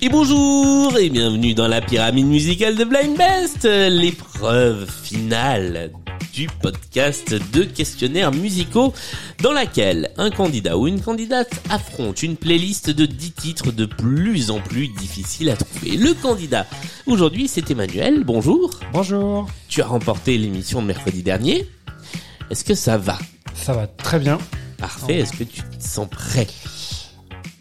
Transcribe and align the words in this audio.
Et 0.00 0.08
bonjour 0.10 0.96
et 0.96 1.10
bienvenue 1.10 1.54
dans 1.54 1.66
la 1.66 1.80
pyramide 1.80 2.26
musicale 2.26 2.76
de 2.76 2.84
Blind 2.84 3.16
Best, 3.16 3.64
l'épreuve 3.64 4.88
finale 4.88 5.90
du 6.38 6.46
podcast 6.46 7.34
de 7.52 7.64
questionnaires 7.64 8.30
musicaux 8.30 8.94
dans 9.42 9.50
laquelle 9.50 10.12
un 10.18 10.30
candidat 10.30 10.78
ou 10.78 10.86
une 10.86 11.00
candidate 11.00 11.50
affronte 11.68 12.22
une 12.22 12.36
playlist 12.36 12.90
de 12.90 13.06
10 13.06 13.32
titres 13.32 13.72
de 13.72 13.86
plus 13.86 14.52
en 14.52 14.60
plus 14.60 14.86
difficiles 14.86 15.50
à 15.50 15.56
trouver. 15.56 15.96
Le 15.96 16.14
candidat 16.14 16.64
aujourd'hui 17.06 17.48
c'est 17.48 17.72
Emmanuel, 17.72 18.22
bonjour. 18.22 18.70
Bonjour. 18.92 19.48
Tu 19.68 19.82
as 19.82 19.86
remporté 19.86 20.38
l'émission 20.38 20.80
de 20.80 20.86
mercredi 20.86 21.24
dernier. 21.24 21.66
Est-ce 22.50 22.62
que 22.62 22.74
ça 22.74 22.98
va? 22.98 23.18
Ça 23.54 23.72
va 23.72 23.88
très 23.88 24.20
bien. 24.20 24.38
Parfait, 24.76 25.16
est-ce 25.16 25.32
que 25.32 25.42
tu 25.42 25.60
te 25.62 25.82
sens 25.82 26.08
prêt? 26.08 26.46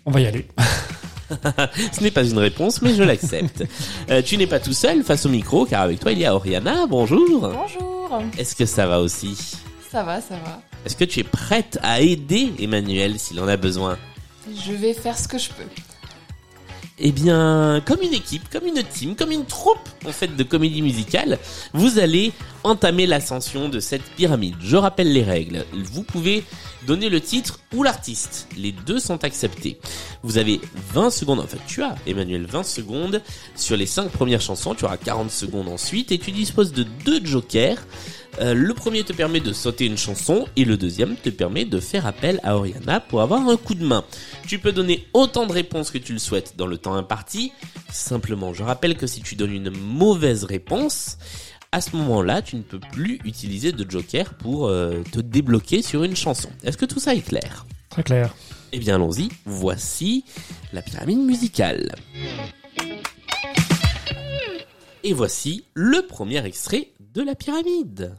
On 0.05 0.11
va 0.11 0.21
y 0.21 0.27
aller. 0.27 0.47
Ce 1.94 2.03
n'est 2.03 2.11
pas 2.11 2.23
une 2.23 2.38
réponse, 2.38 2.83
mais 2.83 2.94
je 2.94 3.02
l'accepte. 3.02 3.63
Euh, 4.09 4.21
tu 4.21 4.38
n'es 4.38 4.47
pas 4.47 4.61
tout 4.61 4.71
seul 4.71 5.03
face 5.03 5.25
au 5.25 5.30
micro, 5.30 5.66
car 5.66 5.81
avec 5.81 5.99
toi 5.99 6.13
il 6.13 6.19
y 6.19 6.25
a 6.25 6.33
Oriana. 6.33 6.85
Bonjour. 6.88 7.41
Bonjour. 7.41 7.96
Est-ce 8.38 8.55
que 8.55 8.66
ça 8.66 8.88
va 8.88 8.99
aussi 8.99 9.35
Ça 9.91 10.03
va, 10.03 10.21
ça 10.21 10.35
va. 10.35 10.61
Est-ce 10.85 10.95
que 10.95 11.05
tu 11.05 11.20
es 11.20 11.23
prête 11.23 11.77
à 11.81 12.02
aider 12.02 12.53
Emmanuel 12.59 13.20
s'il 13.20 13.39
en 13.39 13.47
a 13.47 13.57
besoin? 13.57 13.97
Je 14.66 14.72
vais 14.73 14.94
faire 14.94 15.17
ce 15.17 15.27
que 15.27 15.38
je 15.38 15.50
peux. 15.50 15.63
Eh 17.00 17.12
bien, 17.12 17.81
comme 17.86 18.02
une 18.02 18.14
équipe, 18.14 18.50
comme 18.50 18.66
une 18.66 18.81
team, 18.81 19.16
comme 19.16 19.31
une 19.31 19.45
troupe 19.45 19.78
en 20.06 20.12
fait 20.12 20.36
de 20.36 20.44
comédie 20.44 20.81
musicale, 20.81 21.38
vous 21.73 22.00
allez 22.00 22.34
entamer 22.64 23.06
l'ascension 23.06 23.70
de 23.70 23.80
cette 23.80 24.02
pyramide. 24.02 24.56
Je 24.59 24.78
rappelle 24.78 25.14
les 25.14 25.22
règles. 25.22 25.64
Vous 25.73 26.02
pouvez 26.02 26.44
donner 26.88 27.09
le 27.09 27.22
titre 27.22 27.59
ou 27.75 27.84
l'artiste. 27.84 28.48
Les 28.58 28.72
deux 28.72 28.98
sont 29.00 29.23
acceptés. 29.23 29.78
Vous 30.23 30.40
avez 30.40 30.59
20 30.94 31.12
secondes, 31.12 31.40
en 31.40 31.45
fait 31.45 31.59
tu 31.68 31.84
as 31.84 31.94
Emmanuel 32.08 32.48
20 32.48 32.64
secondes 32.64 33.22
sur 33.56 33.78
les 33.78 33.86
5 33.86 34.09
premières 34.09 34.42
chansons, 34.42 34.73
tu 34.73 34.86
auras 34.86 34.98
40 34.98 35.30
secondes 35.30 35.68
ensuite 35.68 36.12
et 36.12 36.18
tu 36.18 36.31
disposes 36.31 36.72
de 36.73 36.84
deux 37.06 37.23
jokers. 37.23 37.78
Euh, 38.39 38.53
le 38.53 38.73
premier 38.73 39.03
te 39.03 39.13
permet 39.13 39.39
de 39.39 39.52
sauter 39.52 39.85
une 39.85 39.97
chanson 39.97 40.45
et 40.55 40.63
le 40.63 40.77
deuxième 40.77 41.16
te 41.16 41.30
permet 41.30 41.66
de 41.66 41.80
faire 41.80 42.05
appel 42.05 42.39
à 42.44 42.55
Oriana 42.55 42.99
pour 42.99 43.21
avoir 43.21 43.47
un 43.47 43.57
coup 43.57 43.73
de 43.73 43.83
main. 43.83 44.03
Tu 44.47 44.59
peux 44.59 44.71
donner 44.71 45.07
autant 45.13 45.47
de 45.47 45.53
réponses 45.53 45.89
que 45.89 45.97
tu 45.97 46.13
le 46.13 46.19
souhaites 46.19 46.55
dans 46.55 46.67
le 46.67 46.77
temps 46.77 46.94
imparti. 46.94 47.52
Simplement, 47.91 48.53
je 48.53 48.63
rappelle 48.63 48.95
que 48.95 49.07
si 49.07 49.21
tu 49.21 49.35
donnes 49.35 49.53
une 49.53 49.71
mauvaise 49.71 50.44
réponse, 50.44 51.17
à 51.71 51.81
ce 51.81 51.95
moment-là, 51.95 52.41
tu 52.41 52.55
ne 52.57 52.61
peux 52.61 52.79
plus 52.79 53.19
utiliser 53.25 53.71
de 53.71 53.89
joker 53.89 54.35
pour 54.35 54.67
euh, 54.67 55.01
te 55.11 55.19
débloquer 55.19 55.81
sur 55.81 56.03
une 56.03 56.16
chanson. 56.16 56.49
Est-ce 56.63 56.77
que 56.77 56.85
tout 56.85 56.99
ça 56.99 57.16
est 57.16 57.27
clair? 57.27 57.66
Très 57.89 58.03
clair. 58.03 58.35
Eh 58.72 58.79
bien, 58.79 58.95
allons-y. 58.95 59.29
Voici 59.45 60.25
la 60.73 60.81
pyramide 60.81 61.19
musicale. 61.19 61.95
Et 65.03 65.13
voici 65.13 65.66
le 65.73 66.05
premier 66.05 66.45
extrait 66.45 66.91
de 67.13 67.22
la 67.22 67.33
pyramide. 67.33 68.16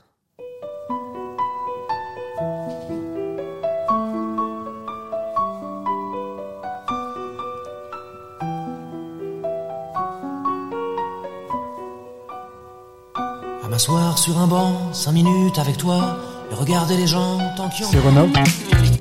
M'asseoir 13.78 14.18
sur 14.18 14.36
un 14.38 14.48
banc, 14.48 14.92
cinq 14.92 15.12
minutes 15.12 15.56
avec 15.60 15.76
toi, 15.76 16.18
et 16.50 16.54
regarder 16.56 16.96
les 16.96 17.06
gens 17.06 17.38
tant 17.56 17.68
qu'ils 17.68 17.86
ont... 17.86 17.90
C'est 17.92 18.00
Renaud. 18.00 18.28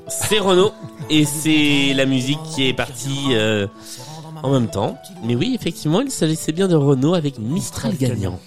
C'est 0.08 0.38
Renault 0.38 0.72
et 1.10 1.26
c'est 1.26 1.96
la 1.96 2.06
musique 2.06 2.38
qui 2.54 2.68
est 2.68 2.74
partie 2.74 3.30
euh, 3.32 3.66
en 4.44 4.52
même 4.52 4.70
temps. 4.70 4.96
Mais 5.24 5.36
oui, 5.36 5.58
effectivement, 5.60 6.02
il 6.02 6.12
s'agissait 6.12 6.52
bien 6.52 6.68
de 6.68 6.76
Renault 6.76 7.16
avec 7.16 7.40
Mistral 7.40 7.98
gagnant. 7.98 8.40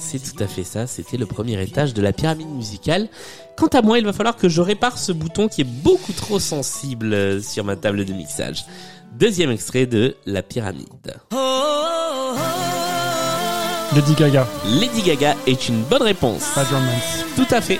C'est 0.00 0.18
tout 0.18 0.42
à 0.42 0.48
fait 0.48 0.64
ça, 0.64 0.88
c'était 0.88 1.18
le 1.18 1.26
premier 1.26 1.62
étage 1.62 1.94
de 1.94 2.02
la 2.02 2.12
pyramide 2.12 2.50
musicale. 2.50 3.08
Quant 3.56 3.68
à 3.68 3.80
moi, 3.80 4.00
il 4.00 4.04
va 4.04 4.12
falloir 4.12 4.34
que 4.34 4.48
je 4.48 4.60
répare 4.60 4.98
ce 4.98 5.12
bouton 5.12 5.46
qui 5.46 5.60
est 5.60 5.70
beaucoup 5.84 6.12
trop 6.14 6.40
sensible 6.40 7.14
euh, 7.14 7.40
sur 7.40 7.62
ma 7.62 7.76
table 7.76 8.04
de 8.04 8.12
mixage. 8.12 8.64
Deuxième 9.12 9.52
extrait 9.52 9.86
de 9.86 10.16
La 10.26 10.42
pyramide. 10.42 11.14
Lady 13.94 14.14
Gaga. 14.14 14.44
Lady 14.66 15.02
Gaga 15.02 15.36
est 15.46 15.68
une 15.68 15.84
bonne 15.84 16.02
réponse. 16.02 16.42
Bad 16.56 16.66
Romance. 16.66 17.24
Tout 17.36 17.46
à 17.54 17.60
fait. 17.60 17.78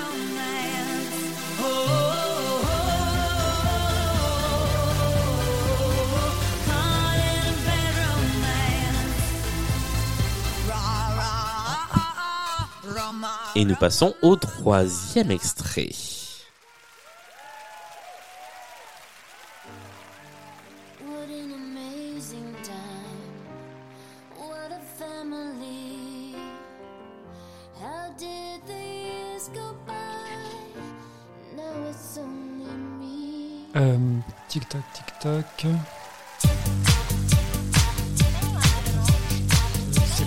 Et 13.56 13.64
nous 13.64 13.74
passons 13.74 14.14
au 14.22 14.36
troisième 14.36 15.32
extrait. 15.32 15.90
What 21.04 21.26
an 21.28 21.50
amazing 21.54 22.54
time. 22.62 23.03
Euh, 33.76 33.96
tic 34.48 34.68
tac, 34.68 34.82
tic 34.92 35.04
tac. 35.20 35.66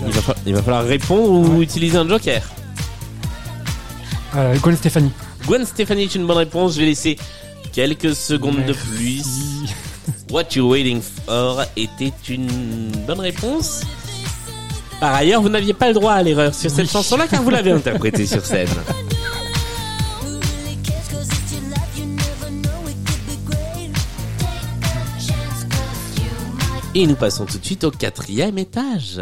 Il 0.06 0.12
va, 0.12 0.20
fa- 0.22 0.34
il 0.46 0.54
va 0.54 0.62
falloir 0.62 0.84
répondre 0.84 1.50
ou 1.50 1.62
utiliser 1.62 1.96
un 1.98 2.08
joker. 2.08 2.42
Euh, 4.36 4.56
Gwen 4.58 4.76
Stefani. 4.76 5.10
Gwen 5.46 5.64
Stefani 5.64 6.04
est 6.04 6.14
une 6.14 6.26
bonne 6.26 6.36
réponse. 6.36 6.74
Je 6.74 6.80
vais 6.80 6.86
laisser 6.86 7.18
quelques 7.72 8.14
secondes 8.14 8.56
de 8.66 8.72
Merci. 8.72 8.86
plus. 8.96 9.24
What 10.30 10.44
You're 10.54 10.68
Waiting 10.68 11.00
For 11.26 11.62
était 11.76 12.12
une 12.28 12.90
bonne 13.06 13.20
réponse. 13.20 13.80
Par 15.00 15.14
ailleurs, 15.14 15.40
vous 15.40 15.48
n'aviez 15.48 15.72
pas 15.74 15.88
le 15.88 15.94
droit 15.94 16.12
à 16.12 16.22
l'erreur 16.22 16.54
sur 16.54 16.70
cette 16.70 16.90
chanson-là 16.90 17.26
car 17.28 17.42
vous 17.42 17.50
l'avez 17.50 17.70
interprétée 17.72 18.26
sur 18.26 18.44
scène. 18.44 18.68
Et 26.94 27.06
nous 27.06 27.16
passons 27.16 27.44
tout 27.44 27.58
de 27.58 27.64
suite 27.64 27.84
au 27.84 27.90
quatrième 27.90 28.58
étage. 28.58 29.20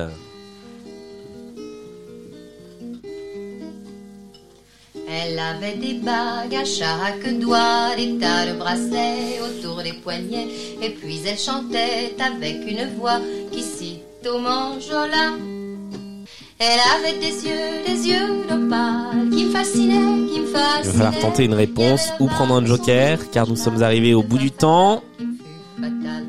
Elle 5.09 5.39
avait 5.39 5.77
des 5.77 5.95
bagues 5.95 6.55
à 6.55 6.65
chaque 6.65 7.39
doigt, 7.39 7.95
des 7.97 8.19
tas 8.19 8.47
de 8.47 8.59
bracelets 8.59 9.41
autour 9.41 9.83
des 9.83 9.93
poignets, 9.93 10.49
et 10.83 10.91
puis 10.91 11.21
elle 11.27 11.39
chantait 11.39 12.15
avec 12.19 12.57
une 12.67 12.97
voix 12.99 13.21
qui 13.53 13.63
sitôt 13.63 14.39
m'enjola. 14.39 15.35
Elle 16.59 16.81
avait 16.99 17.19
des 17.19 17.47
yeux, 17.47 17.85
des 17.87 18.09
yeux 18.09 18.43
d'opale, 18.49 19.29
qui 19.31 19.45
me 19.45 19.51
fascinaient, 19.51 20.27
qui 20.33 20.41
me 20.41 20.47
Il 20.47 20.53
va 20.53 20.59
fascinaient. 20.59 20.93
falloir 20.93 21.19
tenter 21.21 21.45
une 21.45 21.55
réponse 21.55 22.09
ou 22.19 22.27
prendre 22.27 22.55
un 22.55 22.65
joker 22.65 23.19
car 23.31 23.47
nous 23.47 23.57
sommes 23.57 23.83
arrivés 23.83 24.15
au 24.15 24.23
bout 24.23 24.39
du 24.39 24.51
temps. 24.51 25.03
Fatale, 25.79 26.26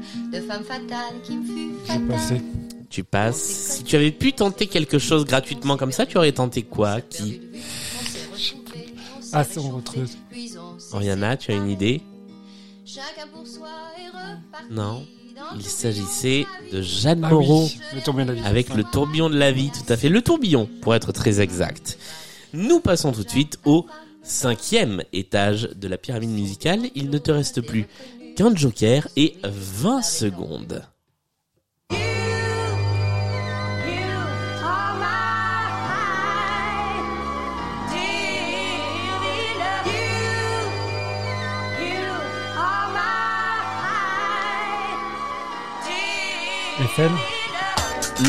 femme 0.48 0.64
fatale, 0.64 1.16
qui 1.24 1.38
me 1.38 1.46
fut 1.46 1.74
fatale. 1.86 2.42
Tu 2.90 3.04
passes. 3.04 3.38
Si 3.42 3.84
tu 3.84 3.96
avais 3.96 4.12
pu 4.12 4.32
tenter 4.34 4.68
quelque 4.68 4.98
chose 4.98 5.26
gratuitement 5.26 5.76
comme 5.78 5.92
ça, 5.92 6.06
tu 6.06 6.18
aurais 6.18 6.32
tenté 6.32 6.64
quoi? 6.64 7.02
Qui? 7.02 7.42
Ah, 9.34 9.44
c'est 9.44 9.60
en 9.60 9.72
retrouve. 9.72 10.08
Oriana, 10.94 11.36
tu 11.36 11.52
as 11.52 11.56
une 11.56 11.70
idée? 11.70 12.02
Chacun 12.86 13.28
pour 13.34 13.46
soi 13.46 13.68
et 14.00 14.08
reparti 14.08 14.66
Non. 14.72 15.06
Il 15.56 15.64
s'agissait 15.64 16.46
de 16.72 16.82
Jeanne 16.82 17.22
Ah 17.24 17.30
Moreau. 17.30 17.66
oui, 17.66 17.80
le 17.94 18.02
tourbillon 18.02 18.26
de 18.26 18.32
la 18.34 18.42
vie. 18.42 18.48
Avec 18.48 18.74
le 18.74 18.84
tourbillon 18.84 19.30
de 19.30 19.38
la 19.38 19.52
vie, 19.52 19.70
tout 19.70 19.92
à 19.92 19.98
fait. 19.98 20.10
Le 20.10 20.22
tourbillon, 20.22 20.68
pour 20.82 20.96
être 20.96 21.12
très 21.12 21.42
exact. 21.42 22.00
Nous 22.54 22.80
passons 22.80 23.12
tout 23.12 23.24
de 23.24 23.30
suite 23.30 23.60
au 23.66 23.86
cinquième 24.24 25.04
étage 25.14 25.70
de 25.76 25.88
la 25.88 25.98
pyramide 25.98 26.32
musicale. 26.32 26.88
Il 26.96 27.10
ne 27.10 27.18
te 27.18 27.30
reste 27.32 27.62
plus 27.62 27.86
avec 28.40 28.42
un 28.42 28.56
joker 28.56 29.08
et 29.16 29.38
20 29.44 30.02
secondes. 30.02 30.84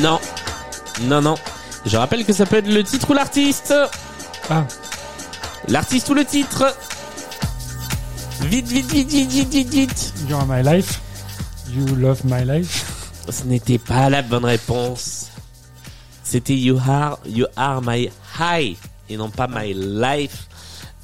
Non, 0.02 0.20
non, 1.02 1.22
non. 1.22 1.34
Je 1.86 1.96
rappelle 1.96 2.24
que 2.24 2.32
ça 2.32 2.44
peut 2.44 2.56
être 2.56 2.68
le 2.68 2.84
titre 2.84 3.10
ou 3.10 3.14
l'artiste. 3.14 3.74
Ah. 4.50 4.66
L'artiste 5.68 6.08
ou 6.10 6.14
le 6.14 6.24
titre 6.24 6.74
Vite, 8.48 8.66
vite, 8.68 8.86
vite, 8.90 9.08
vite, 9.10 9.30
vite, 9.30 9.52
vite, 9.52 9.68
vite. 9.74 10.12
You 10.28 10.36
are 10.36 10.46
my 10.46 10.62
life. 10.62 11.00
You 11.70 11.84
love 11.96 12.24
my 12.24 12.44
life. 12.44 12.84
Ce 13.30 13.44
n'était 13.44 13.78
pas 13.78 14.08
la 14.08 14.22
bonne 14.22 14.44
réponse. 14.44 15.26
C'était 16.22 16.54
You 16.56 16.78
Are, 16.86 17.18
you 17.26 17.46
are 17.56 17.80
My 17.82 18.10
High 18.38 18.76
et 19.08 19.16
non 19.16 19.30
pas 19.30 19.48
My 19.48 19.72
Life. 19.74 20.46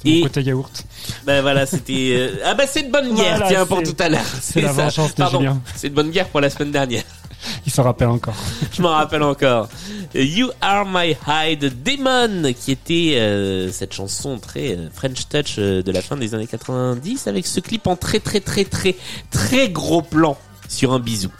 C'est 0.03 0.09
mon 0.09 0.15
Et 0.17 0.21
côté 0.21 0.41
yaourt. 0.43 0.83
ben 1.25 1.41
voilà, 1.41 1.65
c'était 1.65 2.13
euh, 2.15 2.37
ah 2.45 2.53
bah 2.53 2.65
c'est 2.71 2.83
de 2.83 2.91
bonne 2.91 3.15
guerre 3.15 3.37
Voilà, 3.37 3.47
tiens 3.47 3.65
pour 3.65 3.81
tout 3.81 3.95
à 3.99 4.09
l'heure. 4.09 4.25
c'est 4.41 4.61
la 4.61 4.73
ça. 4.73 4.83
vengeance 4.83 5.11
Pardon. 5.13 5.59
C'est 5.75 5.89
de 5.89 5.95
bonne 5.95 6.11
guerre 6.11 6.27
pour 6.29 6.41
la 6.41 6.49
semaine 6.49 6.71
dernière. 6.71 7.03
Il 7.65 7.71
s'en 7.71 7.83
rappelle 7.83 8.09
encore. 8.09 8.35
Je 8.71 8.81
m'en 8.81 8.89
rappelle 8.89 9.23
encore. 9.23 9.69
You 10.13 10.49
Are 10.61 10.85
My 10.85 11.15
High 11.27 11.57
de 11.59 11.69
Demon, 11.69 12.53
qui 12.53 12.71
était 12.71 13.17
euh, 13.19 13.71
cette 13.71 13.93
chanson 13.93 14.37
très 14.37 14.77
euh, 14.77 14.89
French 14.93 15.27
Touch 15.27 15.55
euh, 15.57 15.81
de 15.81 15.91
la 15.91 16.01
fin 16.01 16.15
des 16.15 16.35
années 16.35 16.47
90, 16.47 17.27
avec 17.27 17.47
ce 17.47 17.59
clip 17.59 17.87
en 17.87 17.95
très 17.95 18.19
très 18.19 18.39
très 18.39 18.65
très 18.65 18.95
très 19.31 19.69
gros 19.69 20.01
plan 20.01 20.37
sur 20.69 20.93
un 20.93 20.99
bisou. 20.99 21.31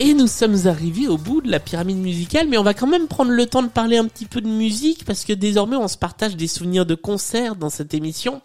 Et 0.00 0.14
nous 0.14 0.26
sommes 0.26 0.66
arrivés 0.66 1.08
au 1.08 1.18
bout 1.18 1.42
de 1.42 1.50
la 1.50 1.60
pyramide 1.60 1.98
musicale, 1.98 2.48
mais 2.48 2.56
on 2.56 2.62
va 2.62 2.74
quand 2.74 2.86
même 2.86 3.06
prendre 3.06 3.30
le 3.30 3.46
temps 3.46 3.62
de 3.62 3.68
parler 3.68 3.98
un 3.98 4.06
petit 4.06 4.24
peu 4.24 4.40
de 4.40 4.48
musique, 4.48 5.04
parce 5.04 5.24
que 5.24 5.34
désormais 5.34 5.76
on 5.76 5.88
se 5.88 5.98
partage 5.98 6.36
des 6.36 6.48
souvenirs 6.48 6.86
de 6.86 6.94
concerts 6.94 7.54
dans 7.54 7.70
cette 7.70 7.94
émission. 7.94 8.40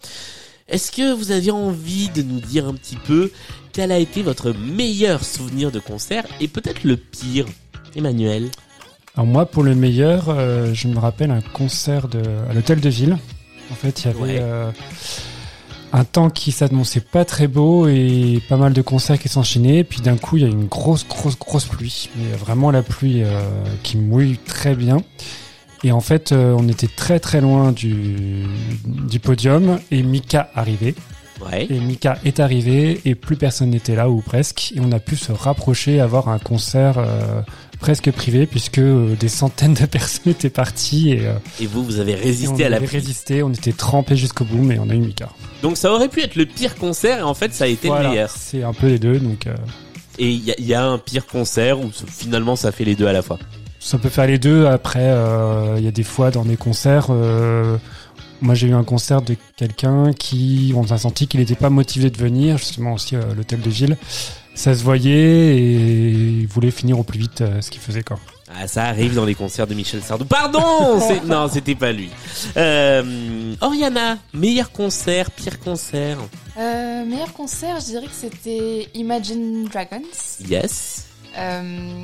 Est-ce 0.68 0.90
que 0.90 1.12
vous 1.14 1.30
aviez 1.30 1.52
envie 1.52 2.08
de 2.08 2.22
nous 2.22 2.40
dire 2.40 2.66
un 2.66 2.74
petit 2.74 2.96
peu 2.96 3.30
quel 3.72 3.92
a 3.92 3.98
été 3.98 4.22
votre 4.22 4.52
meilleur 4.52 5.22
souvenir 5.24 5.70
de 5.70 5.78
concert 5.78 6.24
et 6.40 6.48
peut-être 6.48 6.82
le 6.84 6.96
pire 6.96 7.46
Emmanuel? 7.94 8.50
Alors 9.14 9.26
moi, 9.26 9.46
pour 9.46 9.62
le 9.62 9.74
meilleur, 9.74 10.24
euh, 10.28 10.74
je 10.74 10.88
me 10.88 10.98
rappelle 10.98 11.30
un 11.30 11.40
concert 11.40 12.08
de, 12.08 12.20
à 12.50 12.52
l'hôtel 12.52 12.80
de 12.80 12.88
ville. 12.88 13.16
En 13.70 13.74
fait, 13.74 14.02
il 14.02 14.06
y 14.06 14.10
avait 14.10 14.20
Ouais. 14.20 14.38
euh, 14.40 14.70
un 15.92 16.04
temps 16.04 16.30
qui 16.30 16.50
s'annonçait 16.52 17.00
pas 17.00 17.24
très 17.24 17.46
beau 17.46 17.86
et 17.88 18.42
pas 18.48 18.56
mal 18.56 18.72
de 18.72 18.82
concerts 18.82 19.18
qui 19.20 19.28
s'enchaînaient. 19.28 19.84
Puis 19.84 20.00
d'un 20.00 20.16
coup, 20.16 20.36
il 20.36 20.42
y 20.42 20.46
a 20.46 20.48
une 20.48 20.66
grosse, 20.66 21.06
grosse, 21.06 21.38
grosse 21.38 21.64
pluie. 21.66 22.10
Mais 22.16 22.36
vraiment 22.36 22.70
la 22.72 22.82
pluie 22.82 23.22
euh, 23.22 23.40
qui 23.84 23.96
mouille 23.96 24.36
très 24.44 24.74
bien. 24.74 24.98
Et 25.84 25.92
en 25.92 26.00
fait, 26.00 26.32
euh, 26.32 26.54
on 26.58 26.68
était 26.68 26.88
très 26.88 27.20
très 27.20 27.40
loin 27.40 27.72
du, 27.72 28.44
du 28.86 29.20
podium 29.20 29.78
et 29.90 30.02
Mika 30.02 30.50
arrivait. 30.54 30.94
Ouais. 31.44 31.66
Et 31.68 31.78
Mika 31.80 32.18
est 32.24 32.40
arrivé 32.40 33.00
et 33.04 33.14
plus 33.14 33.36
personne 33.36 33.68
n'était 33.70 33.94
là 33.94 34.08
ou 34.08 34.22
presque. 34.22 34.72
Et 34.74 34.80
on 34.80 34.90
a 34.92 34.98
pu 34.98 35.16
se 35.16 35.32
rapprocher, 35.32 36.00
avoir 36.00 36.28
un 36.28 36.38
concert 36.38 36.96
euh, 36.96 37.42
presque 37.78 38.10
privé 38.10 38.46
puisque 38.46 38.78
euh, 38.78 39.14
des 39.20 39.28
centaines 39.28 39.74
de 39.74 39.84
personnes 39.86 40.32
étaient 40.32 40.48
parties 40.48 41.10
et, 41.10 41.26
euh, 41.26 41.34
Et 41.60 41.66
vous, 41.66 41.84
vous 41.84 41.98
avez 42.00 42.14
on 42.14 42.22
résisté 42.24 42.64
à 42.64 42.70
la 42.70 42.78
avait 42.78 42.86
résisté. 42.86 43.42
On 43.42 43.50
était 43.52 43.72
trempés 43.72 44.16
jusqu'au 44.16 44.46
bout, 44.46 44.62
mais 44.62 44.78
on 44.78 44.88
a 44.88 44.94
eu 44.94 44.98
Mika. 45.00 45.28
Donc 45.62 45.76
ça 45.76 45.92
aurait 45.92 46.08
pu 46.08 46.22
être 46.22 46.36
le 46.36 46.46
pire 46.46 46.74
concert 46.76 47.18
et 47.18 47.22
en 47.22 47.34
fait 47.34 47.52
ça 47.52 47.64
a 47.64 47.68
été 47.68 47.88
le 47.90 48.08
meilleur. 48.08 48.30
c'est 48.30 48.62
un 48.62 48.72
peu 48.72 48.86
les 48.86 48.98
deux, 48.98 49.18
donc 49.18 49.46
euh, 49.46 49.54
Et 50.18 50.30
il 50.30 50.42
y, 50.42 50.50
a- 50.52 50.56
il 50.58 50.64
y 50.66 50.72
a 50.72 50.82
un 50.86 50.96
pire 50.96 51.26
concert 51.26 51.78
où 51.80 51.90
finalement 52.08 52.56
ça 52.56 52.72
fait 52.72 52.84
les 52.84 52.94
deux 52.94 53.06
à 53.06 53.12
la 53.12 53.20
fois. 53.20 53.38
Ça 53.86 53.98
peut 53.98 54.08
faire 54.08 54.26
les 54.26 54.38
deux. 54.38 54.66
Après, 54.66 54.98
euh, 55.00 55.76
il 55.78 55.84
y 55.84 55.88
a 55.88 55.92
des 55.92 56.02
fois 56.02 56.32
dans 56.32 56.44
des 56.44 56.56
concerts. 56.56 57.06
euh, 57.10 57.76
moi, 58.40 58.54
j'ai 58.54 58.66
eu 58.66 58.74
un 58.74 58.82
concert 58.82 59.22
de 59.22 59.36
quelqu'un 59.56 60.12
qui, 60.12 60.72
on 60.76 60.82
a 60.90 60.98
senti 60.98 61.28
qu'il 61.28 61.38
n'était 61.38 61.54
pas 61.54 61.70
motivé 61.70 62.10
de 62.10 62.18
venir, 62.18 62.58
justement 62.58 62.94
aussi 62.94 63.14
à 63.14 63.20
l'hôtel 63.34 63.60
de 63.60 63.70
ville. 63.70 63.96
Ça 64.56 64.74
se 64.74 64.82
voyait 64.82 65.56
et 65.56 66.10
il 66.10 66.46
voulait 66.48 66.72
finir 66.72 66.98
au 66.98 67.04
plus 67.04 67.18
vite 67.18 67.42
euh, 67.42 67.60
ce 67.60 67.70
qu'il 67.70 67.80
faisait 67.80 68.02
quoi. 68.02 68.18
Ah, 68.48 68.66
ça 68.66 68.84
arrive 68.84 69.14
dans 69.14 69.24
les 69.24 69.34
concerts 69.34 69.66
de 69.66 69.74
Michel 69.74 70.02
Sardou. 70.02 70.24
Pardon 70.24 70.60
Non, 71.26 71.48
c'était 71.48 71.74
pas 71.74 71.92
lui. 71.92 72.10
Euh, 72.56 73.54
Oriana, 73.60 74.18
meilleur 74.34 74.72
concert, 74.72 75.30
pire 75.30 75.60
concert? 75.60 76.18
Euh, 76.58 77.04
meilleur 77.04 77.32
concert, 77.32 77.78
je 77.80 77.86
dirais 77.86 78.06
que 78.06 78.12
c'était 78.12 78.88
Imagine 78.94 79.64
Dragons. 79.64 80.02
Yes. 80.48 81.06
Euh, 81.38 82.02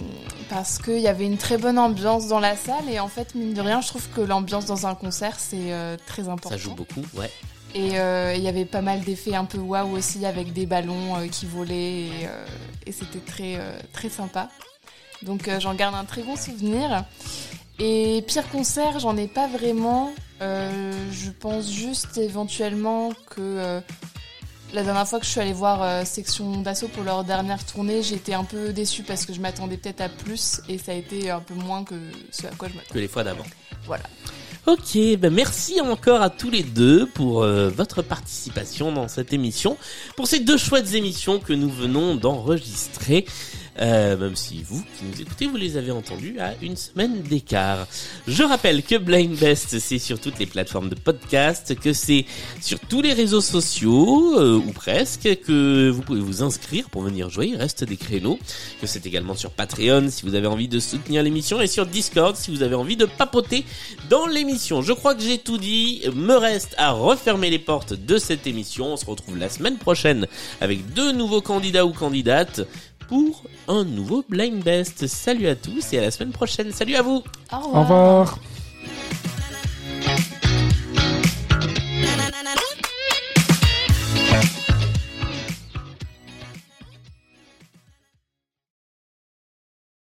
parce 0.50 0.78
qu'il 0.78 0.98
y 0.98 1.08
avait 1.08 1.24
une 1.24 1.38
très 1.38 1.56
bonne 1.56 1.78
ambiance 1.78 2.28
dans 2.28 2.40
la 2.40 2.56
salle 2.56 2.88
et 2.90 3.00
en 3.00 3.08
fait, 3.08 3.34
mine 3.34 3.54
de 3.54 3.60
rien, 3.60 3.80
je 3.80 3.88
trouve 3.88 4.06
que 4.10 4.20
l'ambiance 4.20 4.66
dans 4.66 4.86
un 4.86 4.94
concert, 4.94 5.38
c'est 5.38 5.72
euh, 5.72 5.96
très 6.06 6.28
important. 6.28 6.50
Ça 6.50 6.56
joue 6.58 6.74
beaucoup, 6.74 7.02
ouais. 7.14 7.30
Et 7.74 7.98
euh, 7.98 8.34
il 8.36 8.42
y 8.42 8.48
avait 8.48 8.66
pas 8.66 8.82
mal 8.82 9.00
d'effets 9.00 9.34
un 9.34 9.46
peu 9.46 9.56
waouh 9.56 9.96
aussi 9.96 10.26
avec 10.26 10.52
des 10.52 10.66
ballons 10.66 11.26
qui 11.30 11.46
volaient 11.46 12.02
et, 12.02 12.28
et 12.86 12.92
c'était 12.92 13.20
très, 13.20 13.58
très 13.94 14.10
sympa. 14.10 14.50
Donc 15.22 15.48
j'en 15.58 15.72
garde 15.72 15.94
un 15.94 16.04
très 16.04 16.22
bon 16.22 16.36
souvenir. 16.36 17.04
Et 17.78 18.22
pire 18.26 18.46
concert, 18.50 18.98
j'en 18.98 19.16
ai 19.16 19.26
pas 19.26 19.46
vraiment. 19.46 20.12
Je 20.40 21.30
pense 21.30 21.72
juste 21.72 22.18
éventuellement 22.18 23.12
que 23.30 23.80
la 24.72 24.82
dernière 24.82 25.06
fois 25.06 25.18
que 25.18 25.26
je 25.26 25.30
suis 25.30 25.40
allée 25.40 25.52
voir 25.52 25.82
euh, 25.82 26.04
Section 26.04 26.62
d'Assaut 26.62 26.88
pour 26.88 27.04
leur 27.04 27.24
dernière 27.24 27.64
tournée, 27.64 27.98
été 27.98 28.34
un 28.34 28.44
peu 28.44 28.72
déçue 28.72 29.02
parce 29.02 29.26
que 29.26 29.32
je 29.32 29.40
m'attendais 29.40 29.76
peut-être 29.76 30.00
à 30.00 30.08
plus 30.08 30.60
et 30.68 30.78
ça 30.78 30.92
a 30.92 30.94
été 30.94 31.30
un 31.30 31.40
peu 31.40 31.54
moins 31.54 31.84
que 31.84 31.94
ce 32.30 32.46
à 32.46 32.50
quoi 32.50 32.68
je 32.68 32.74
m'attendais. 32.74 32.94
Que 32.94 32.98
les 32.98 33.08
fois 33.08 33.24
d'avant. 33.24 33.44
Voilà. 33.86 34.04
Ok, 34.66 34.96
ben 35.18 35.32
merci 35.32 35.80
encore 35.80 36.22
à 36.22 36.30
tous 36.30 36.48
les 36.50 36.62
deux 36.62 37.06
pour 37.06 37.42
euh, 37.42 37.68
votre 37.68 38.00
participation 38.00 38.92
dans 38.92 39.08
cette 39.08 39.32
émission, 39.32 39.76
pour 40.16 40.28
ces 40.28 40.38
deux 40.38 40.56
chouettes 40.56 40.94
émissions 40.94 41.40
que 41.40 41.52
nous 41.52 41.70
venons 41.70 42.14
d'enregistrer. 42.14 43.26
Euh, 43.80 44.16
même 44.18 44.36
si 44.36 44.62
vous 44.62 44.82
qui 44.82 45.04
nous 45.04 45.22
écoutez, 45.22 45.46
vous 45.46 45.56
les 45.56 45.76
avez 45.76 45.90
entendues 45.90 46.38
à 46.38 46.54
une 46.60 46.76
semaine 46.76 47.22
d'écart. 47.22 47.86
Je 48.26 48.42
rappelle 48.42 48.82
que 48.82 48.96
Blind 48.96 49.34
Best, 49.36 49.78
c'est 49.78 49.98
sur 49.98 50.20
toutes 50.20 50.38
les 50.38 50.46
plateformes 50.46 50.90
de 50.90 50.94
podcast, 50.94 51.74
que 51.80 51.92
c'est 51.92 52.26
sur 52.60 52.78
tous 52.80 53.00
les 53.00 53.14
réseaux 53.14 53.40
sociaux, 53.40 54.38
euh, 54.38 54.56
ou 54.56 54.72
presque, 54.72 55.22
que 55.46 55.88
vous 55.88 56.02
pouvez 56.02 56.20
vous 56.20 56.42
inscrire 56.42 56.90
pour 56.90 57.02
venir 57.02 57.30
jouer, 57.30 57.48
il 57.48 57.56
reste 57.56 57.84
des 57.84 57.96
créneaux, 57.96 58.38
que 58.80 58.86
c'est 58.86 59.06
également 59.06 59.34
sur 59.34 59.50
Patreon 59.50 60.08
si 60.10 60.22
vous 60.26 60.34
avez 60.34 60.46
envie 60.46 60.68
de 60.68 60.78
soutenir 60.78 61.22
l'émission, 61.22 61.60
et 61.60 61.66
sur 61.66 61.86
Discord 61.86 62.36
si 62.36 62.50
vous 62.50 62.62
avez 62.62 62.74
envie 62.74 62.96
de 62.96 63.06
papoter 63.06 63.64
dans 64.10 64.26
l'émission. 64.26 64.82
Je 64.82 64.92
crois 64.92 65.14
que 65.14 65.22
j'ai 65.22 65.38
tout 65.38 65.58
dit. 65.58 66.02
Me 66.14 66.34
reste 66.34 66.74
à 66.76 66.90
refermer 66.92 67.50
les 67.50 67.58
portes 67.58 67.94
de 67.94 68.18
cette 68.18 68.46
émission. 68.46 68.92
On 68.92 68.96
se 68.96 69.06
retrouve 69.06 69.38
la 69.38 69.48
semaine 69.48 69.78
prochaine 69.78 70.26
avec 70.60 70.92
deux 70.92 71.12
nouveaux 71.12 71.40
candidats 71.40 71.86
ou 71.86 71.92
candidates 71.92 72.62
pour 73.12 73.42
un 73.68 73.84
nouveau 73.84 74.24
Blind 74.26 74.64
Best. 74.64 75.06
Salut 75.06 75.46
à 75.46 75.54
tous 75.54 75.92
et 75.92 75.98
à 75.98 76.00
la 76.00 76.10
semaine 76.10 76.32
prochaine. 76.32 76.72
Salut 76.72 76.94
à 76.94 77.02
vous 77.02 77.22
Au 77.52 77.80
revoir. 77.80 78.38